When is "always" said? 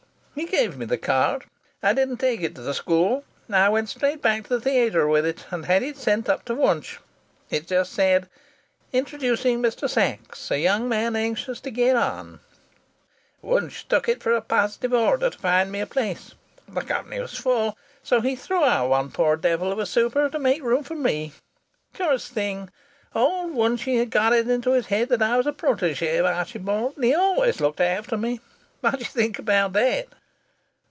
27.13-27.59